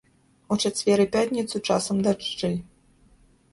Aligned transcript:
У 0.55 0.55
чацвер 0.63 1.03
і 1.03 1.05
пятніцу 1.17 1.61
часам 1.69 1.97
дажджы. 2.09 2.53